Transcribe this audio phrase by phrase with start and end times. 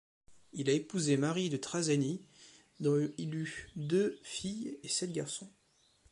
[0.53, 2.25] Il a épousé Marie de Trazegnies
[2.79, 5.51] dont il eut deux filles et sept garçons.